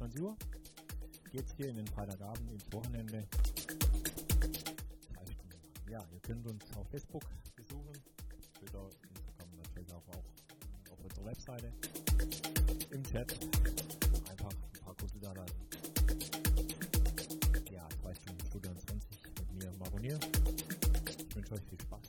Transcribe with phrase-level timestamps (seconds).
[0.00, 0.36] 21 Uhr
[1.32, 3.26] geht's hier in den Freitagabend ins Wochenende.
[5.90, 7.24] Ja, ihr könnt uns auf Facebook
[7.56, 7.92] besuchen,
[8.58, 11.72] Twitter, Instagram, natürlich auch, auch auf unserer Webseite.
[12.92, 13.32] Im Chat
[14.30, 15.56] einfach ein paar kurze da lassen.
[17.72, 20.20] Ja, 2 Stunden Studio 20 mit mir, Maronier.
[21.28, 22.07] Ich wünsche euch viel Spaß,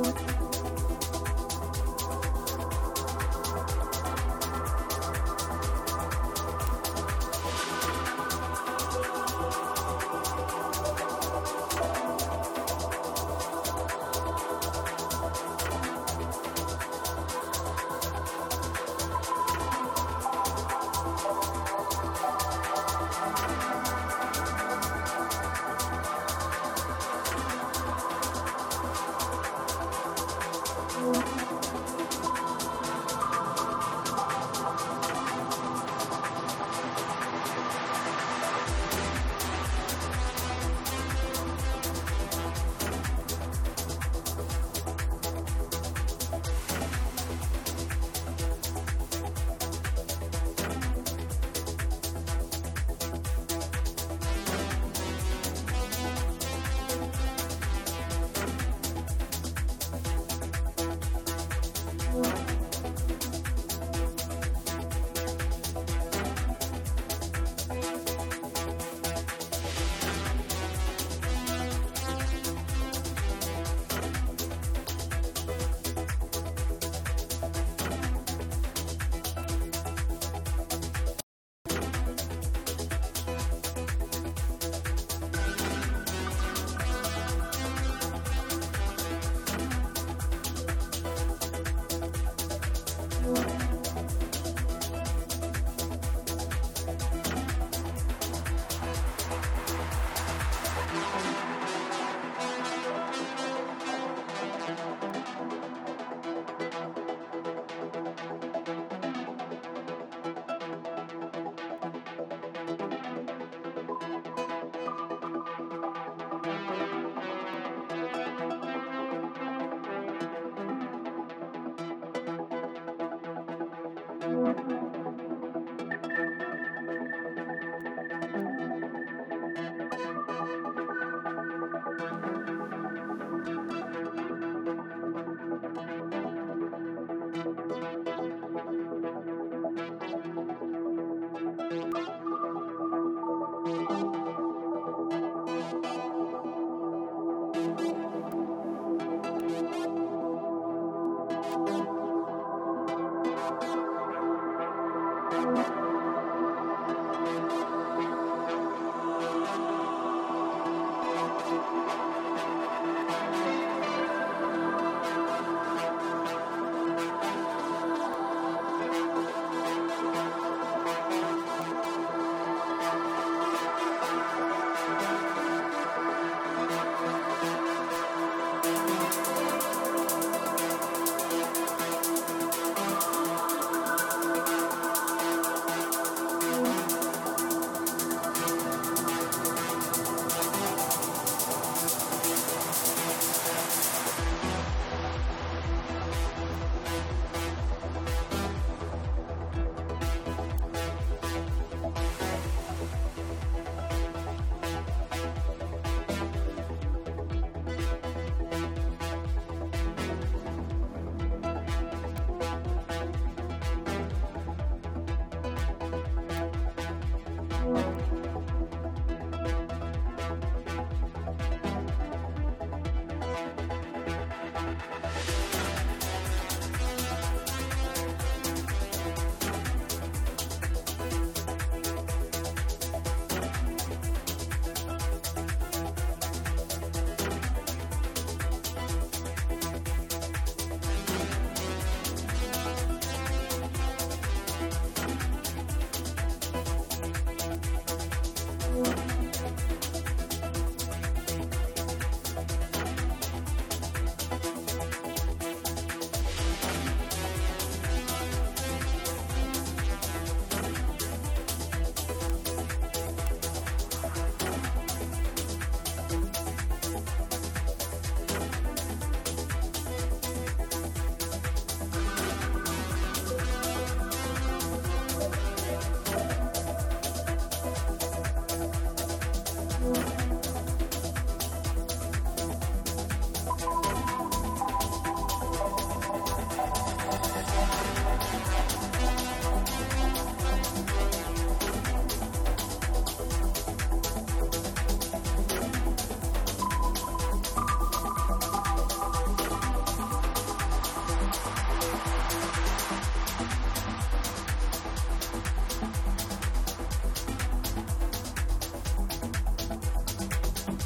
[0.00, 0.29] Música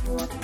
[0.07, 0.44] what.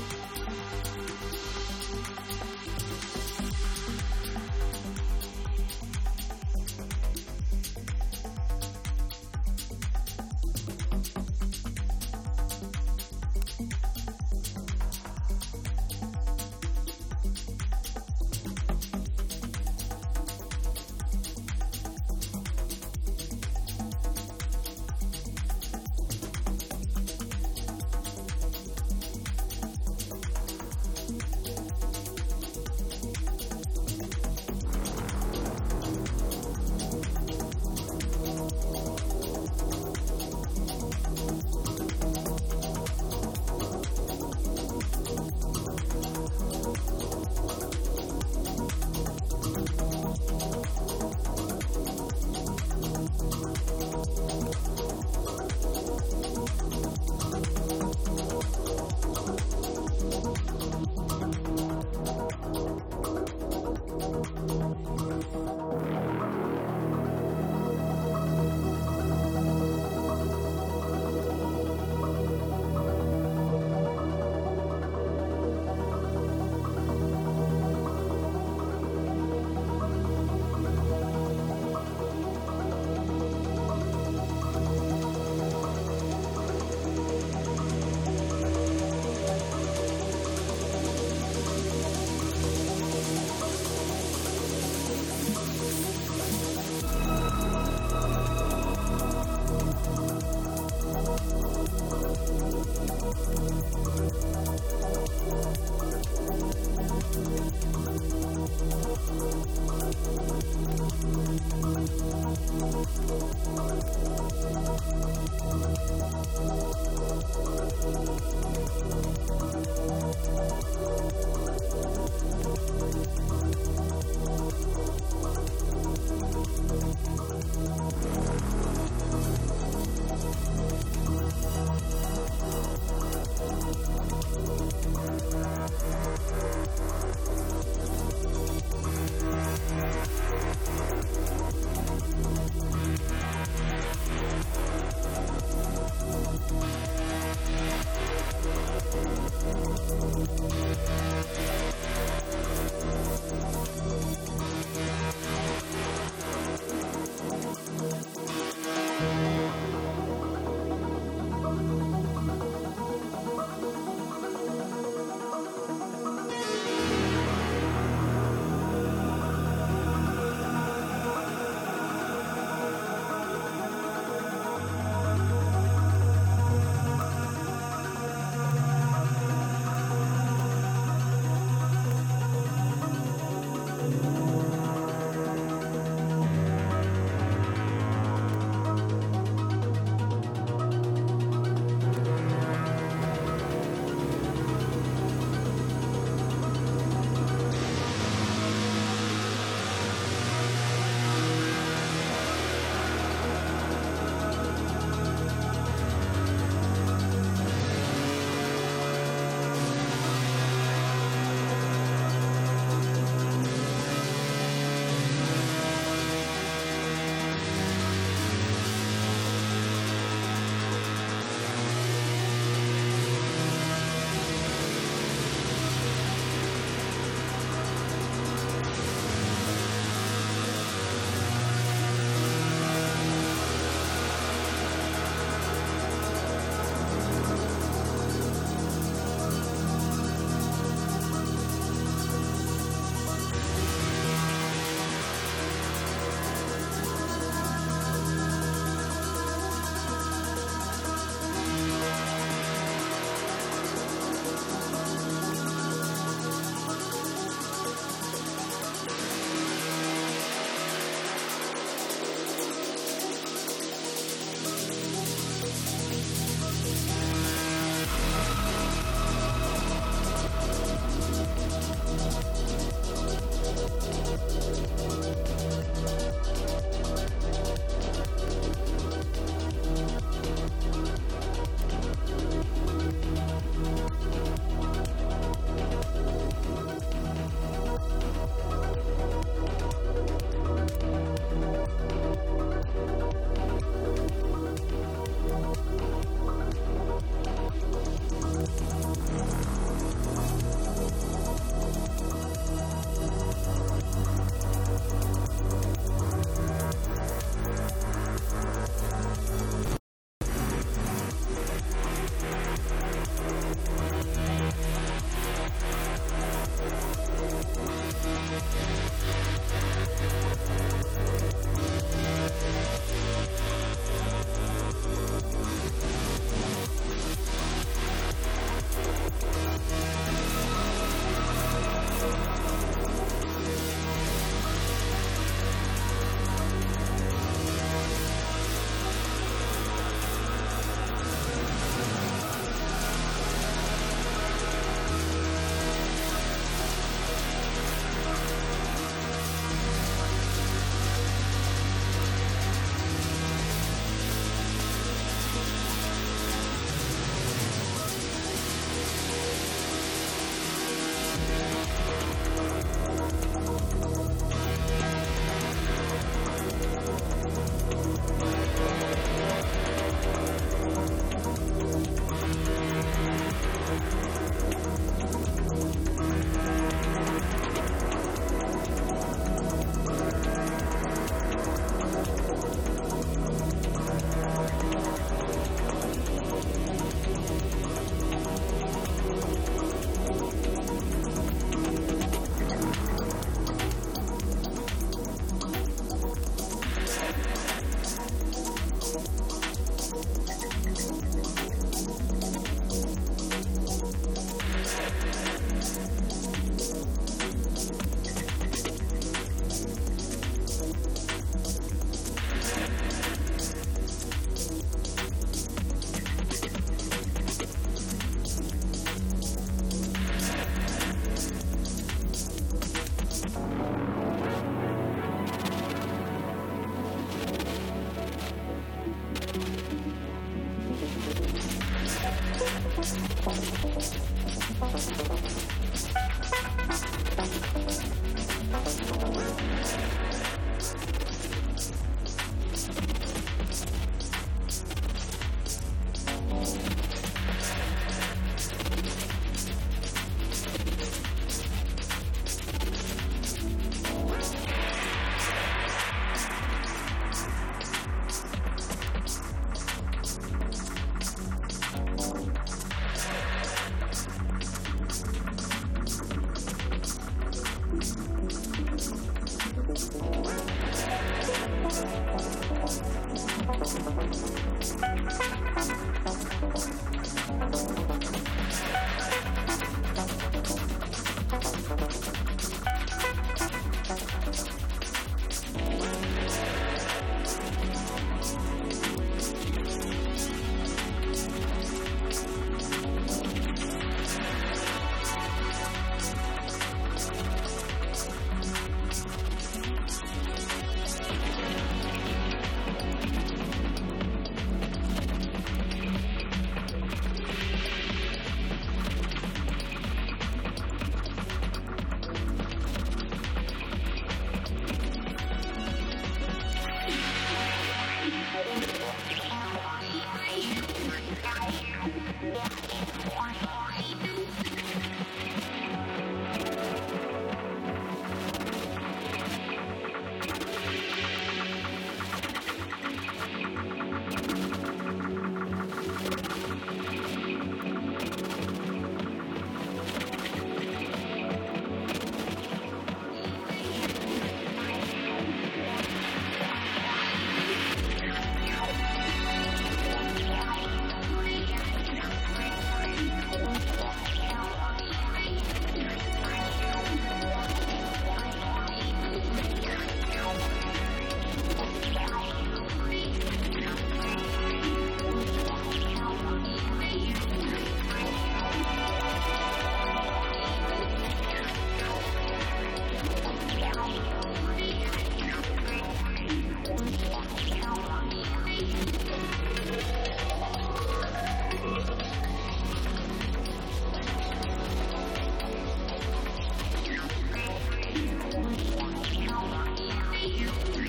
[590.27, 590.80] you.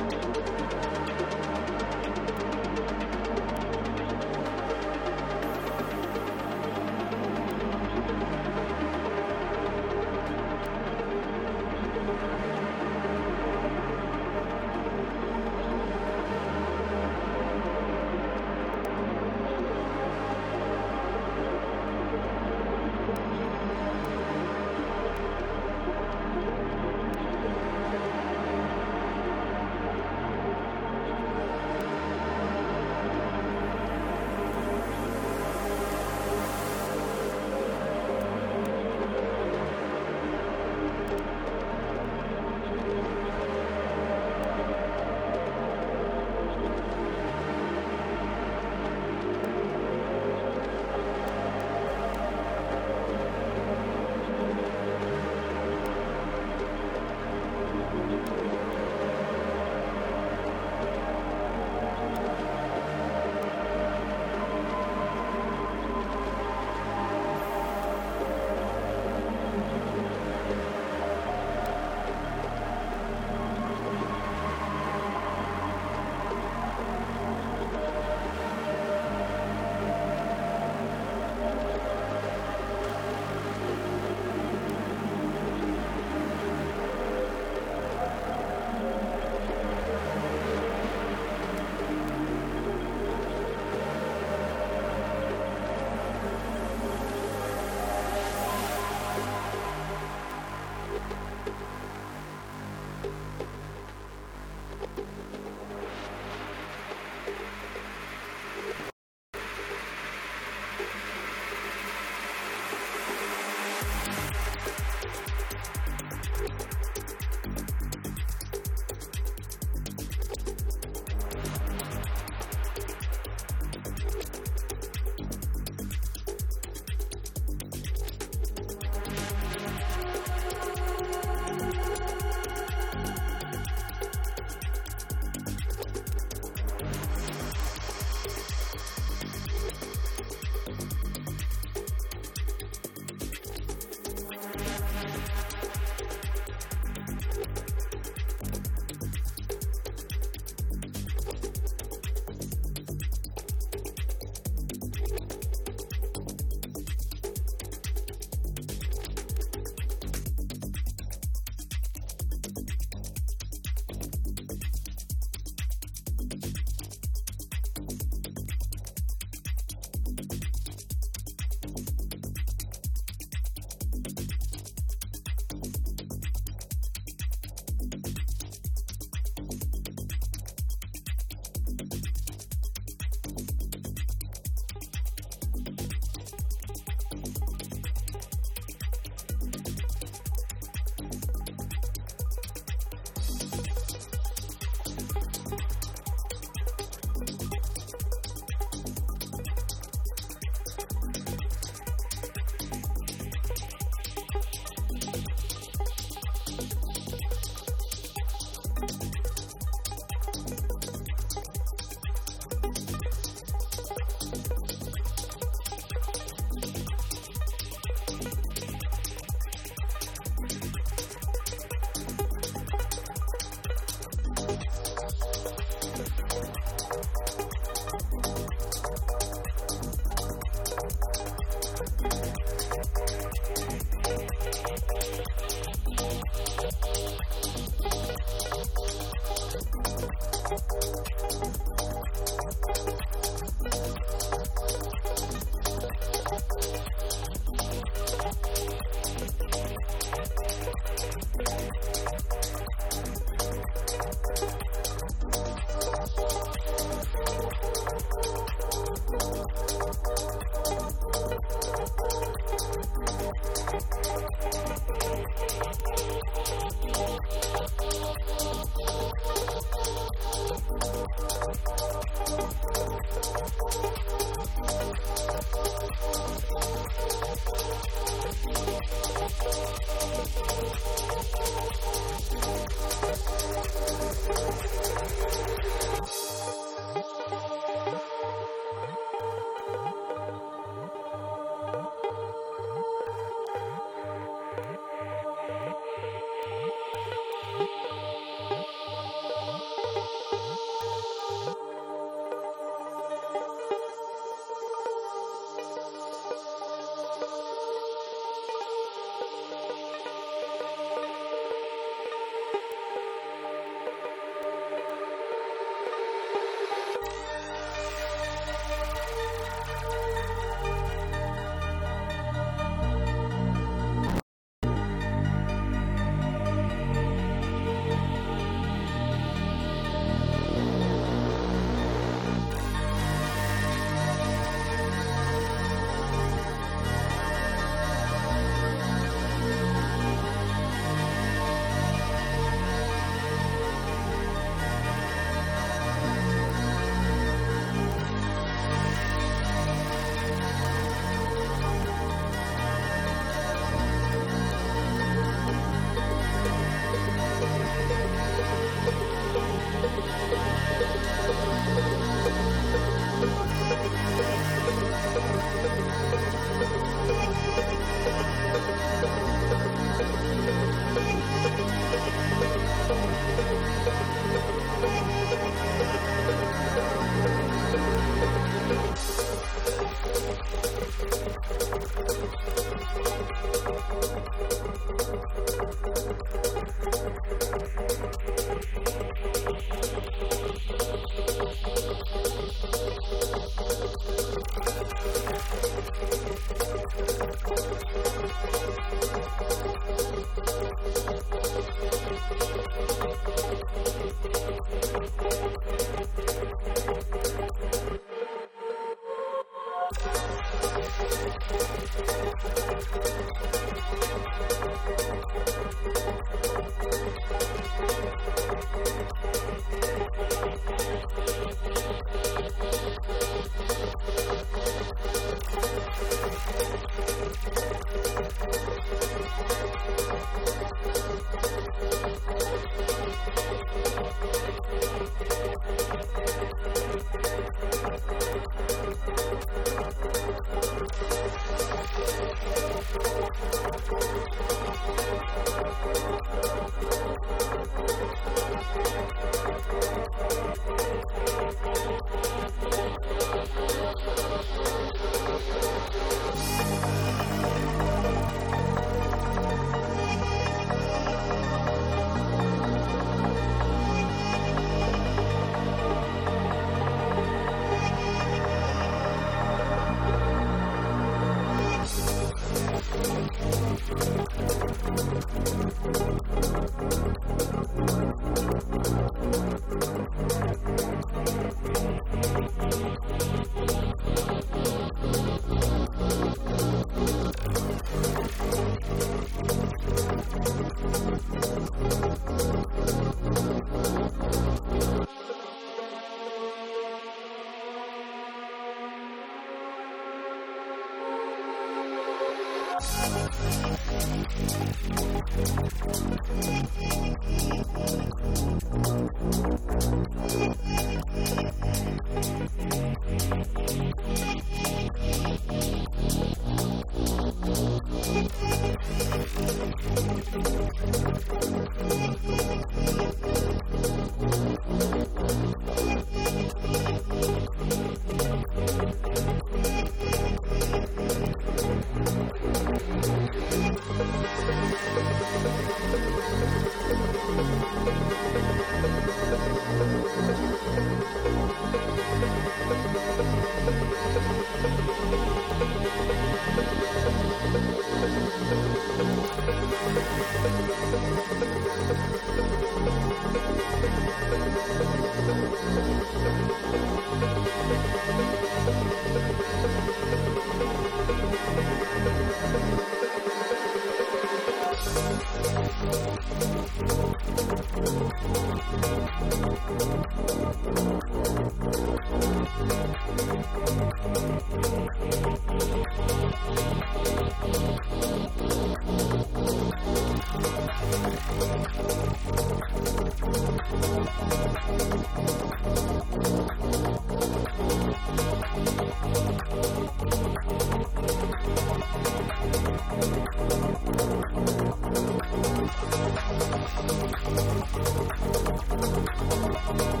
[599.66, 600.00] Thank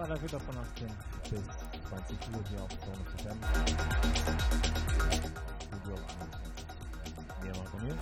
[0.00, 0.86] Freitag wieder von 18
[1.24, 1.42] bis
[1.90, 3.36] 20 Uhr hier auf Zone FM.
[5.68, 6.40] Studio 21.
[7.42, 7.94] Mehr von mir.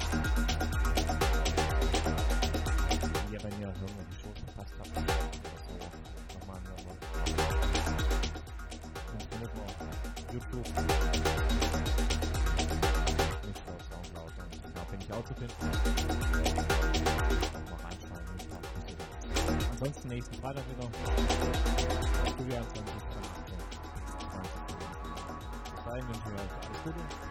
[3.33, 5.11] Ja, wenn ihr irgendwelche Shows verpasst habt oder
[5.67, 5.75] so,
[6.39, 7.03] nochmal anhören wollt.
[9.09, 9.79] Dann findet man auf
[10.33, 10.69] YouTube.
[13.45, 14.33] Nicht auf Soundcloud.
[14.39, 15.67] Und da bin ich auch zu finden.
[17.69, 18.23] Nochmal reinschauen.
[19.73, 21.38] Ansonsten nächsten Freitag wieder.
[22.49, 24.89] Studio 21 von 18 bis 20 Uhr.
[25.75, 26.95] Bis dahin wünsche ich euch alles Gute.
[26.95, 27.28] Bleibt gesund.